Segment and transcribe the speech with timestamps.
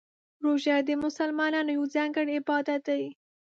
[0.43, 3.03] روژه د مسلمانانو یو ځانګړی عبادت دی.